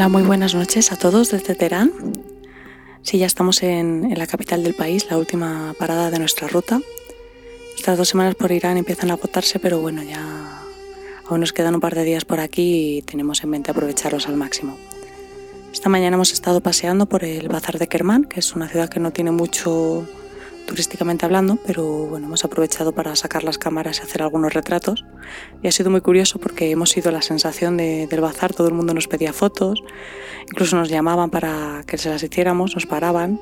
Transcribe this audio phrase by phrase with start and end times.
[0.00, 1.92] Hola, muy buenas noches a todos desde Teherán.
[3.02, 6.80] Sí, ya estamos en, la capital del país, la última parada de nuestra ruta.
[7.76, 10.62] Estas dos semanas por Irán empiezan a agotarse, pero bueno, ya
[11.26, 14.36] aún nos quedan un par de días por aquí y tenemos en mente aprovecharlos al
[14.36, 14.78] máximo.
[15.70, 19.00] Esta mañana hemos estado paseando por el Bazar de Kermán, que es una ciudad que
[19.00, 20.08] no tiene mucho
[20.70, 25.04] turísticamente hablando, pero bueno, hemos aprovechado para sacar las cámaras y hacer algunos retratos.
[25.64, 28.94] Y ha sido muy curioso porque hemos sido la sensación del bazar, todo el mundo
[28.94, 29.82] nos pedía fotos,
[30.48, 33.40] incluso nos llamaban para que se las hiciéramos, nos paraban.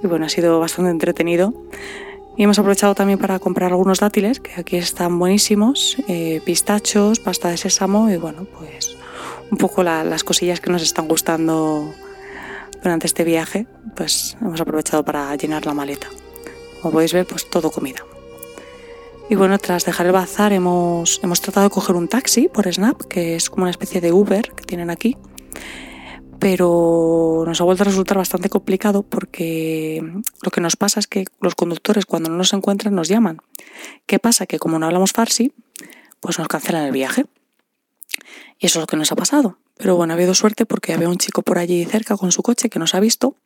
[0.00, 1.52] Y bueno, ha sido bastante entretenido.
[2.36, 7.48] Y hemos aprovechado también para comprar algunos dátiles, que aquí están buenísimos, eh, pistachos, pasta
[7.48, 8.96] de sésamo y bueno, pues
[9.50, 11.92] un poco las cosillas que nos están gustando
[12.80, 16.06] durante este viaje, pues hemos aprovechado para llenar la maleta.
[16.80, 18.04] Como podéis ver, pues todo comida.
[19.28, 23.00] Y bueno, tras dejar el bazar hemos, hemos tratado de coger un taxi por Snap,
[23.02, 25.16] que es como una especie de Uber que tienen aquí.
[26.40, 30.02] Pero nos ha vuelto a resultar bastante complicado porque
[30.42, 33.38] lo que nos pasa es que los conductores cuando no nos encuentran nos llaman.
[34.06, 34.46] ¿Qué pasa?
[34.46, 35.52] Que como no hablamos farsi,
[36.18, 37.26] pues nos cancelan el viaje.
[38.58, 39.58] Y eso es lo que nos ha pasado.
[39.80, 42.68] Pero bueno, ha habido suerte porque había un chico por allí cerca con su coche
[42.68, 43.36] que nos ha visto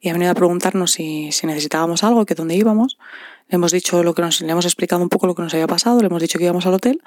[0.00, 2.98] y ha venido a preguntarnos si, necesitábamos algo, que dónde íbamos.
[3.48, 5.66] Le hemos dicho lo que nos, le hemos explicado un poco lo que nos había
[5.66, 7.00] pasado, le hemos dicho que íbamos al hotel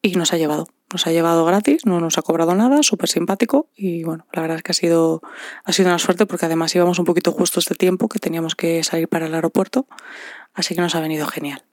[0.00, 0.68] y nos ha llevado.
[0.92, 4.58] Nos ha llevado gratis, no nos ha cobrado nada, súper simpático y bueno, la verdad
[4.58, 5.22] es que ha sido,
[5.64, 8.84] ha sido una suerte porque además íbamos un poquito justo este tiempo que teníamos que
[8.84, 9.88] salir para el aeropuerto,
[10.54, 11.64] así que nos ha venido genial.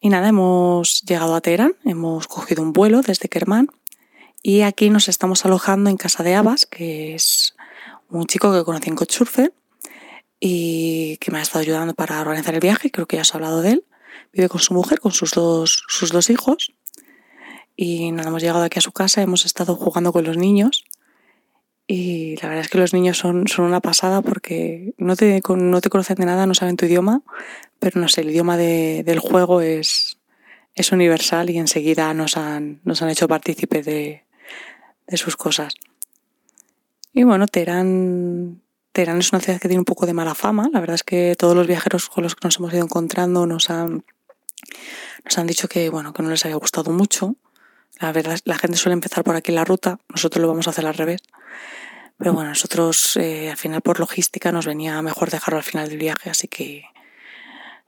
[0.00, 3.70] Y nada, hemos llegado a Teherán, hemos cogido un vuelo desde Kermán
[4.46, 7.56] y aquí nos estamos alojando en casa de Abbas, que es
[8.10, 9.54] un chico que conocí en Couchsurfer
[10.38, 12.90] y que me ha estado ayudando para organizar el viaje.
[12.90, 13.84] Creo que ya os he hablado de él.
[14.34, 16.74] Vive con su mujer, con sus dos, sus dos hijos.
[17.74, 20.84] Y nada, hemos llegado aquí a su casa, hemos estado jugando con los niños.
[21.86, 25.80] Y la verdad es que los niños son, son una pasada porque no te, no
[25.80, 27.22] te conocen de nada, no saben tu idioma,
[27.78, 30.18] pero no sé, el idioma de, del juego es,
[30.74, 34.23] es universal y enseguida nos han, nos han hecho partícipes de,
[35.06, 35.74] de sus cosas.
[37.12, 40.68] Y bueno, Teherán, Teherán es una ciudad que tiene un poco de mala fama.
[40.72, 43.70] La verdad es que todos los viajeros con los que nos hemos ido encontrando nos
[43.70, 44.04] han,
[45.24, 47.36] nos han dicho que, bueno, que no les había gustado mucho.
[48.00, 50.86] La verdad, la gente suele empezar por aquí la ruta, nosotros lo vamos a hacer
[50.86, 51.22] al revés.
[52.18, 55.98] Pero bueno, nosotros eh, al final por logística nos venía mejor dejarlo al final del
[55.98, 56.84] viaje, así que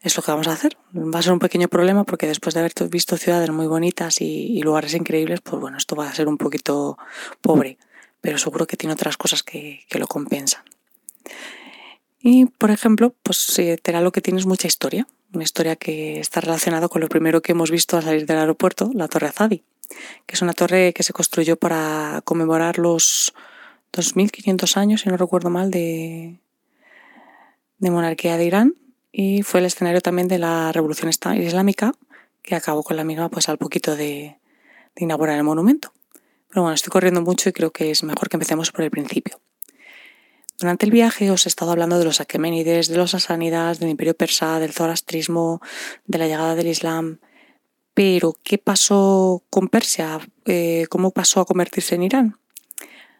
[0.08, 0.76] es lo que vamos a hacer.
[0.94, 4.60] Va a ser un pequeño problema porque después de haber visto ciudades muy bonitas y,
[4.62, 6.96] lugares increíbles, pues bueno, esto va a ser un poquito
[7.40, 7.78] pobre,
[8.20, 10.62] pero seguro que tiene otras cosas que, lo compensan.
[12.20, 16.40] Y, por ejemplo, pues será lo que tiene es mucha historia, una historia que está
[16.40, 19.62] relacionada con lo primero que hemos visto al salir del aeropuerto, la Torre Azadi,
[20.26, 23.32] que es una torre que se construyó para conmemorar los
[23.92, 26.40] 2.500 años, si no recuerdo mal, de,
[27.78, 28.74] de monarquía de Irán,
[29.12, 31.92] y fue el escenario también de la Revolución Islámica,
[32.42, 34.38] que acabó con la misma pues al poquito de,
[34.96, 35.92] inaugurar el monumento.
[36.48, 39.40] Pero bueno, estoy corriendo mucho y creo que es mejor que empecemos por el principio.
[40.58, 44.16] Durante el viaje os he estado hablando de los aqueménides, de los asánidas, del imperio
[44.16, 45.60] persa, del zoroastrismo,
[46.06, 47.18] de la llegada del Islam.
[47.92, 50.18] Pero, ¿qué pasó con Persia?
[50.46, 52.38] Eh, ¿Cómo pasó a convertirse en Irán?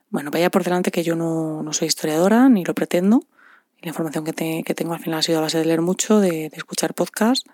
[0.09, 3.25] Bueno, vaya por delante que yo no, no soy historiadora, ni lo pretendo,
[3.87, 6.47] la información que, que, tengo al final ha sido a base de leer mucho, de,
[6.47, 7.49] escuchar podcasts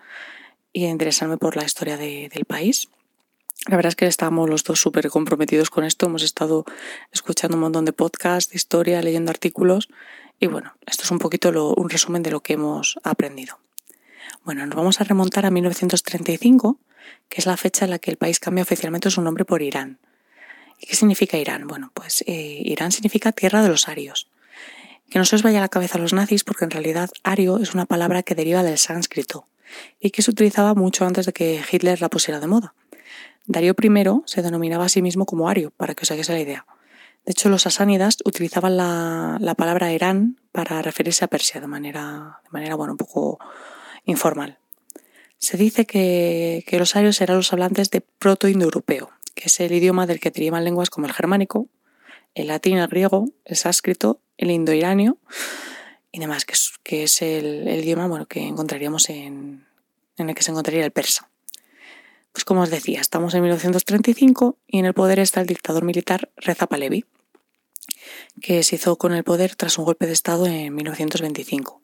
[0.73, 2.89] y de interesarme por la historia del país.
[3.67, 6.07] La verdad es que estábamos los dos súper comprometidos con esto.
[6.07, 6.65] Hemos estado
[7.11, 9.89] escuchando un montón de podcasts, de historia, leyendo artículos.
[10.39, 13.59] Y bueno, esto es un poquito un resumen de lo que hemos aprendido.
[14.43, 16.79] Bueno, nos vamos a remontar a 1935,
[17.29, 19.99] que es la fecha en la que el país cambia oficialmente su nombre por Irán.
[20.79, 21.67] ¿Y qué significa Irán?
[21.67, 24.27] Bueno, pues eh, Irán significa tierra de los arios.
[25.13, 27.59] Que no se os vaya a la cabeza a los nazis porque en realidad ario
[27.59, 29.47] es una palabra que deriva del sánscrito
[29.99, 32.73] y que se utilizaba mucho antes de que Hitler la pusiera de moda.
[33.45, 36.65] Darío I se denominaba a sí mismo como ario, para que os hagáis la idea.
[37.27, 42.49] De hecho, los asánidas utilizaban la, palabra Irán para referirse a Persia de manera, de
[42.49, 43.37] manera bueno, un poco
[44.05, 44.57] informal.
[45.37, 50.07] Se dice que, que los arios eran los hablantes de proto-indoeuropeo, que es el idioma
[50.07, 51.67] del que derivan lenguas como el germánico,
[52.35, 55.17] el latín, el griego, el sánscrito, el indo-iranio
[56.11, 59.65] y demás, que es, que es el, idioma bueno, que encontraríamos en,
[60.17, 61.29] en el que se encontraría el persa.
[62.31, 66.31] Pues como os decía, estamos en 1935 y en el poder está el dictador militar
[66.35, 67.05] Reza Pahlavi,
[68.41, 71.81] que se hizo con el poder tras un golpe de Estado en 1925.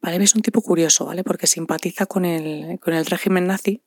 [0.00, 1.24] Pahlavi es un tipo curioso, ¿vale?
[1.24, 3.80] Porque simpatiza con el, con el régimen nazi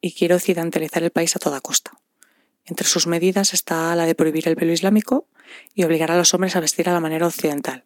[0.00, 1.92] y quiere occidentalizar el país a toda costa.
[2.64, 5.26] Entre sus medidas está la de prohibir el velo islámico
[5.74, 7.84] y obligar a los hombres a vestir a la manera occidental.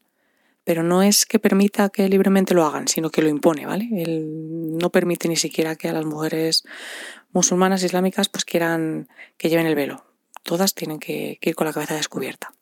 [0.64, 3.88] Pero no es que permita que libremente lo hagan, sino que lo impone, ¿vale?
[3.96, 6.64] Él no permite ni siquiera que a las mujeres
[7.32, 10.06] musulmanas islámicas pues quieran que lleven el velo.
[10.42, 12.54] Todas tienen que, ir con la cabeza descubierta.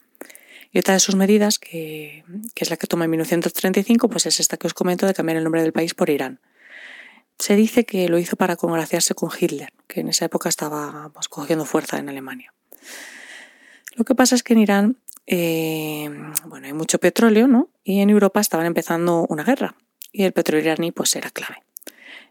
[0.73, 2.25] Y otra de sus medidas, que,
[2.57, 5.45] es la que toma en 1935, pues es esta que os comento de cambiar el
[5.45, 6.41] nombre del país por Irán.
[7.43, 11.27] Se dice que lo hizo para congraciarse con Hitler, que en esa época estaba pues,
[11.27, 12.55] cogiendo fuerza en Alemania.
[13.97, 14.97] Lo que pasa es que en Irán
[15.27, 16.09] eh,
[16.45, 17.69] bueno, hay mucho petróleo, ¿no?
[17.83, 19.75] Y en Europa estaban empezando una guerra
[20.13, 21.57] y el petróleo iraní pues era clave.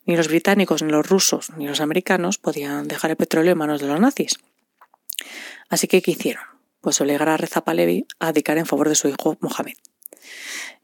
[0.06, 3.82] Ni los británicos, ni los rusos, ni los americanos podían dejar el petróleo en manos
[3.82, 4.40] de los nazis.
[5.68, 6.46] Así que, ¿qué hicieron?
[6.80, 9.76] Pues obligar a Reza Pahlavi a dedicar en favor de su hijo Mohamed.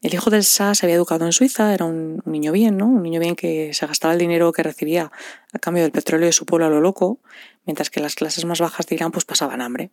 [0.00, 2.86] El hijo del Shah se había educado en Suiza, era un, niño bien, ¿no?
[2.86, 5.10] Un niño bien que se gastaba el dinero que recibía
[5.52, 7.18] a cambio del petróleo de su pueblo a lo loco,
[7.66, 9.90] mientras que las clases más bajas de Irán pues pasaban hambre.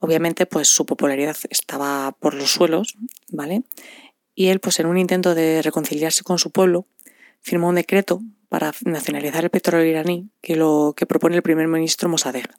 [0.00, 2.96] Obviamente, pues su popularidad estaba por los suelos,
[3.30, 3.62] ¿vale?
[4.34, 6.86] Y él, pues en un intento de reconciliarse con su pueblo,
[7.40, 12.08] firmó un decreto para nacionalizar el petróleo iraní que lo que propone el primer ministro
[12.08, 12.50] Mossadegh.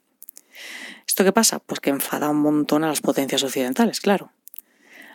[1.07, 1.59] ¿Esto qué pasa?
[1.59, 4.31] Pues que enfada un montón a las potencias occidentales, claro.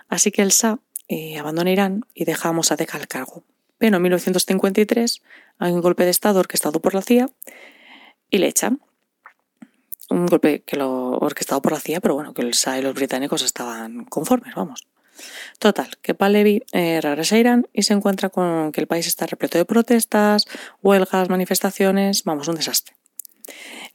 [0.08, 3.44] Así que el Shah eh, abandona Irán y deja a Mossadegh al cargo.
[3.78, 5.22] Pero en 1953
[5.58, 7.28] hay un golpe de Estado orquestado por la CIA
[8.30, 8.80] y le echan
[10.08, 12.94] un golpe que lo orquestado por la CIA, pero bueno, que el SA y los
[12.94, 14.86] británicos estaban conformes, vamos.
[15.58, 19.26] Total, que Pahlavi eh, regresa a Irán y se encuentra con que el país está
[19.26, 20.46] repleto de protestas,
[20.82, 22.95] huelgas, manifestaciones, vamos, un desastre.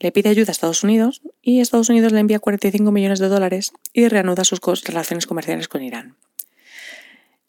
[0.00, 3.72] Le pide ayuda a Estados Unidos y Estados Unidos le envía 45 millones de dólares
[3.92, 6.16] y reanuda sus relaciones comerciales con Irán.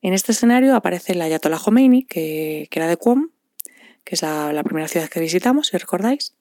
[0.02, 3.30] En este escenario aparece el Ayatollah Khomeini, que, era de Qom,
[4.04, 6.34] que es la primera ciudad que visitamos, si recordáis,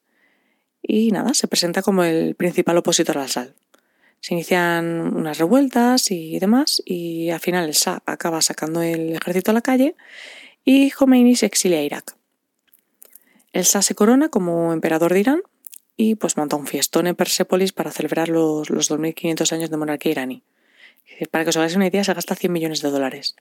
[0.82, 3.54] y nada, se presenta como el principal opositor al sal.
[4.20, 9.50] Se inician unas revueltas y demás y al final el Shah acaba sacando el ejército
[9.50, 9.96] a la calle
[10.64, 12.16] y Khomeini se exilia a Irak.
[13.52, 15.42] El Shah se corona como emperador de Irán
[15.96, 20.12] y pues monta un fiestón en Persépolis para celebrar los, los 2.500 años de monarquía
[20.12, 20.44] iraní.
[21.30, 23.36] Para que os hagáis una idea, se gasta 100 millones de dólares.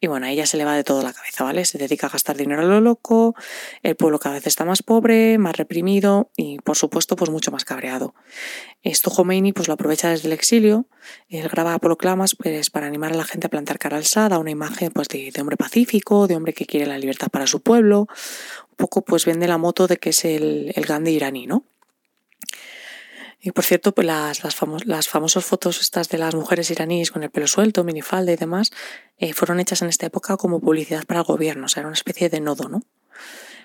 [0.00, 1.64] Y bueno, a ella se le va de todo la cabeza, ¿vale?
[1.64, 3.34] Se dedica a gastar dinero a lo loco,
[3.82, 7.64] el pueblo cada vez está más pobre, más reprimido y, por supuesto, pues mucho más
[7.64, 8.14] cabreado.
[8.82, 10.86] Esto Khomeini pues lo aprovecha desde el exilio,
[11.28, 14.50] él graba proclamas pues para animar a la gente a plantar cara al Sada, una
[14.50, 18.06] imagen pues de, hombre pacífico, de hombre que quiere la libertad para su pueblo,
[18.70, 21.64] un poco pues vende la moto de que es el, el Gandhi iraní, ¿no?
[23.40, 24.56] Y por cierto, pues las, las,
[24.86, 28.70] las, famosas fotos estas de las mujeres iraníes con el pelo suelto, minifalda y demás,
[29.18, 31.94] eh, fueron hechas en esta época como publicidad para el gobierno, o sea, era una
[31.94, 32.80] especie de nodo, ¿no?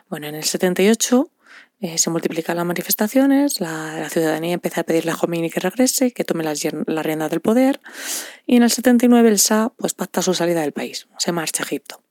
[0.10, 1.32] Bueno, en el 78
[1.80, 6.26] eh, se multiplican las manifestaciones, la, ciudadanía empieza a pedirle a Khomeini que regrese, que
[6.26, 6.54] tome la,
[6.88, 7.80] la rienda del poder,
[8.46, 11.66] y en el 79 el Shah pues pacta su salida del país, se marcha a
[11.66, 12.04] Egipto.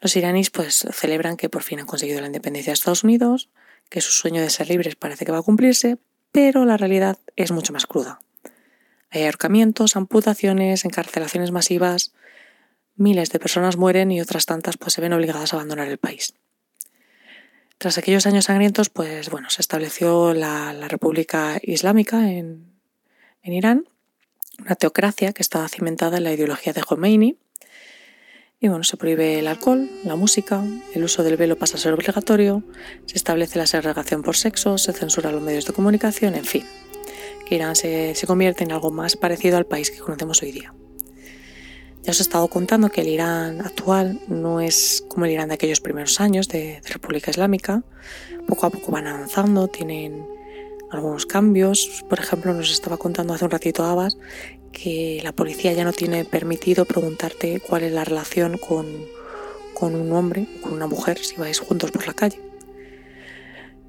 [0.00, 3.48] Los iraníes pues celebran que por fin han conseguido la independencia de Estados Unidos,
[3.88, 5.98] que su sueño de ser libres parece que va a cumplirse,
[6.32, 8.20] pero la realidad es mucho más cruda.
[9.10, 12.12] Hay ahorcamientos, amputaciones, encarcelaciones masivas,
[12.96, 16.34] miles de personas mueren y otras tantas pues se ven obligadas a abandonar el país.
[17.78, 22.72] Tras aquellos años sangrientos, pues bueno, se estableció la, República Islámica en,
[23.42, 23.88] en, Irán,
[24.58, 27.38] una teocracia que estaba cimentada en la ideología de Khomeini.
[28.60, 31.92] Y bueno, se prohíbe el alcohol, la música, el uso del velo pasa a ser
[31.92, 32.64] obligatorio,
[33.06, 36.64] se establece la segregación por sexo, se censura los medios de comunicación, en fin,
[37.46, 40.74] que Irán se, convierte en algo más parecido al país que conocemos hoy día.
[42.02, 45.54] Ya os he estado contando que el Irán actual no es como el Irán de
[45.54, 47.84] aquellos primeros años de, de República Islámica.
[48.48, 50.26] Poco a poco van avanzando, tienen
[50.90, 52.04] algunos cambios.
[52.08, 54.16] Por ejemplo, nos estaba contando hace un ratito Abbas
[54.72, 58.86] que la policía ya no tiene permitido preguntarte cuál es la relación con,
[59.80, 62.40] un hombre o con una mujer si vais juntos por la calle.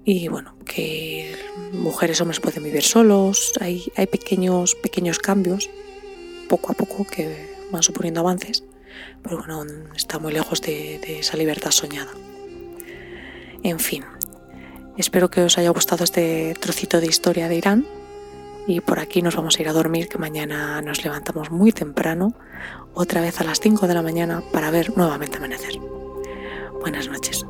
[0.05, 1.35] Y bueno, que
[1.73, 5.69] mujeres y hombres pueden vivir solos, hay, hay pequeños, pequeños cambios,
[6.47, 8.63] poco a poco, que van suponiendo avances,
[9.21, 9.65] pero bueno,
[9.95, 12.11] está muy lejos de, de esa libertad soñada.
[13.61, 14.05] En fin,
[15.01, 17.85] espero que os haya gustado este trocito de historia de Irán
[18.67, 22.35] y por aquí nos vamos a ir a dormir, que mañana nos levantamos muy temprano,
[22.93, 25.79] otra vez a las 5 de la mañana para ver nuevamente amanecer.
[26.79, 27.45] Buenas noches.